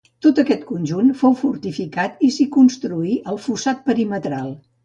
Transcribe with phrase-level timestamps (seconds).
[0.25, 4.53] Tot aquest conjunt fou fortificat i s'hi construí el fossat perimetral.